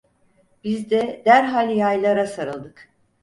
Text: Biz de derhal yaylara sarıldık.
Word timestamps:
Biz 0.63 0.91
de 0.91 1.21
derhal 1.25 1.69
yaylara 1.77 2.27
sarıldık. 2.27 2.89